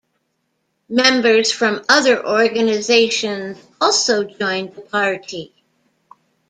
Members 0.89 1.51
from 1.51 1.83
other 1.87 2.25
organisations 2.27 3.57
also 3.79 4.23
joined 4.23 4.73
the 4.73 4.81
party. 4.81 5.53